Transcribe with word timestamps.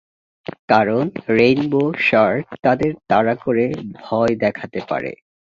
কারণ 0.69 1.03
rainbow 1.37 1.81
shark 2.07 2.45
তাদের 2.63 2.91
তাড়া 3.09 3.35
করে 3.43 3.65
ভয় 3.99 4.33
দেখাতে 4.43 4.79
পারে। 4.89 5.11